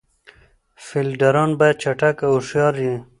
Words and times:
فیلډران 0.85 1.49
باید 1.59 1.79
چټک 1.83 2.17
او 2.27 2.31
هوښیار 2.35 2.75
يي. 2.85 2.95